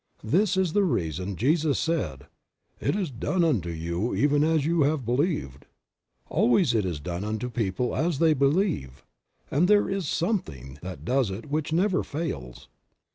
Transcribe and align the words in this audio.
This 0.23 0.57
is 0.57 0.73
the 0.73 0.83
reason 0.83 1.35
Jesus 1.35 1.77
said 1.77 2.25
"It 2.79 2.95
is 2.95 3.11
done 3.11 3.43
unto 3.43 3.69
you 3.69 4.15
even 4.15 4.43
as 4.43 4.65
you 4.65 4.81
have 4.81 5.05
believed." 5.05 5.67
Always 6.27 6.73
it 6.73 6.85
is 6.87 6.99
done 6.99 7.23
unto 7.23 7.51
people 7.51 7.95
as 7.95 8.17
they 8.17 8.33
believe, 8.33 9.03
and 9.51 9.67
there 9.67 9.87
is 9.87 10.07
Something 10.07 10.79
that 10.81 11.05
does 11.05 11.29
it 11.29 11.51
which 11.51 11.71
never 11.71 12.01
fails. 12.03 12.67